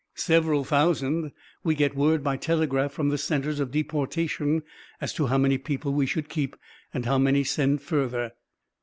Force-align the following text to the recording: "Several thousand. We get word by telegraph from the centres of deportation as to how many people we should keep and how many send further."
"Several 0.15 0.63
thousand. 0.63 1.31
We 1.63 1.75
get 1.75 1.95
word 1.95 2.23
by 2.23 2.35
telegraph 2.35 2.91
from 2.91 3.09
the 3.09 3.19
centres 3.19 3.59
of 3.59 3.69
deportation 3.69 4.63
as 4.99 5.13
to 5.13 5.27
how 5.27 5.37
many 5.37 5.59
people 5.59 5.93
we 5.93 6.07
should 6.07 6.27
keep 6.27 6.55
and 6.91 7.05
how 7.05 7.19
many 7.19 7.43
send 7.43 7.83
further." 7.83 8.31